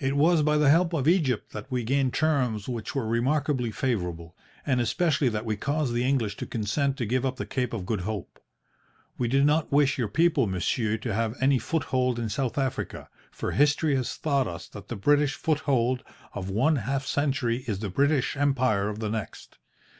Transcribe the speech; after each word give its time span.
It 0.00 0.16
was 0.16 0.42
by 0.42 0.58
the 0.58 0.68
help 0.70 0.92
of 0.92 1.06
Egypt 1.06 1.52
that 1.52 1.70
we 1.70 1.84
gained 1.84 2.12
terms 2.12 2.68
which 2.68 2.96
were 2.96 3.06
remarkably 3.06 3.70
favourable, 3.70 4.34
and 4.66 4.80
especially 4.80 5.28
that 5.28 5.44
we 5.44 5.54
caused 5.54 5.94
the 5.94 6.02
English 6.02 6.36
to 6.38 6.46
consent 6.46 6.96
to 6.96 7.06
give 7.06 7.24
up 7.24 7.36
the 7.36 7.46
Cape 7.46 7.72
of 7.72 7.86
Good 7.86 8.00
Hope. 8.00 8.40
We 9.16 9.28
did 9.28 9.46
not 9.46 9.70
wish 9.70 9.98
your 9.98 10.08
people, 10.08 10.48
monsieur, 10.48 10.96
to 10.96 11.14
have 11.14 11.36
any 11.40 11.60
foothold 11.60 12.18
in 12.18 12.28
South 12.28 12.58
Africa, 12.58 13.08
for 13.30 13.52
history 13.52 13.94
has 13.94 14.18
taught 14.18 14.48
us 14.48 14.66
that 14.66 14.88
the 14.88 14.96
British 14.96 15.36
foothold 15.36 16.02
of 16.34 16.50
one 16.50 16.74
half 16.74 17.06
century 17.06 17.58
is 17.68 17.78
the 17.78 17.88
British 17.88 18.36
Empire 18.36 18.88
of 18.88 18.98
the 18.98 19.10
next. 19.10 19.58